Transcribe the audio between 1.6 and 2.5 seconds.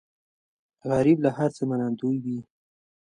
نه منندوی وي